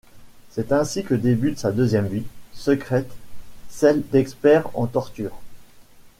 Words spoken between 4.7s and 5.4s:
en torture.